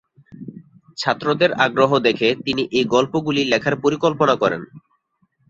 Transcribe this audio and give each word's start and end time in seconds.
ছাত্রদের 0.97 1.51
আগ্রহ 1.65 1.91
দেখে 1.99 2.29
তিনি 2.45 2.63
এই 2.71 2.85
গল্পগুলি 2.93 3.41
লেখার 3.45 3.75
পরিকল্পনা 3.83 4.35
করেন। 4.35 4.61